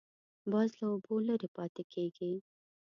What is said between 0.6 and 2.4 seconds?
له اوبو لرې پاتې کېږي